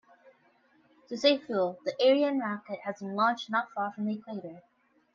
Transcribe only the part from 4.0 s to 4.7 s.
the equator.